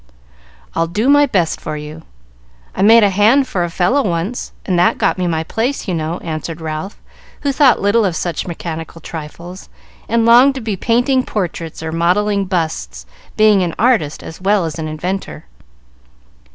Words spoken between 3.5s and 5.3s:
a fellow once, and that got me